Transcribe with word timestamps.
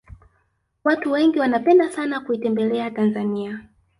watu 0.83 1.11
wengi 1.11 1.39
wanapenda 1.39 1.89
sana 1.89 2.19
kuitembelea 2.19 2.91
tanzania 2.91 3.65